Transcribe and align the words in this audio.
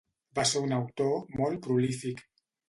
Va 0.37 0.45
ser 0.51 0.61
un 0.67 0.73
autor 0.77 1.11
molt 1.43 1.63
prolífic. 1.67 2.25